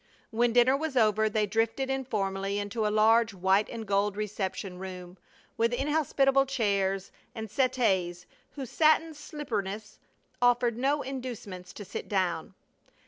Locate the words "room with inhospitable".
4.79-6.47